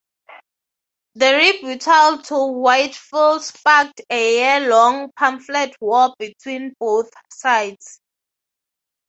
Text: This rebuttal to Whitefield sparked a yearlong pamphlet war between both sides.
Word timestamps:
This 1.13 1.61
rebuttal 1.61 2.23
to 2.23 2.47
Whitefield 2.53 3.43
sparked 3.43 4.01
a 4.09 4.39
yearlong 4.39 5.11
pamphlet 5.15 5.75
war 5.79 6.15
between 6.17 6.73
both 6.79 7.11
sides. 7.31 8.01